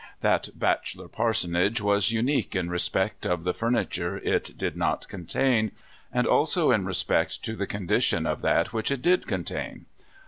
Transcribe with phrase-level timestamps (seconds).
[0.21, 5.73] That bachelor parsonage was unic^ue in respect of the furniture it did not contain,
[6.11, 9.85] and also in respect to the condition of that which it did contain.